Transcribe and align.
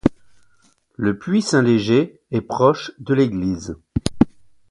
Le 0.95 1.19
puits 1.19 1.43
Saint-Léger 1.43 2.19
est 2.31 2.41
proche 2.41 2.91
de 2.97 3.13
l'église. 3.13 3.77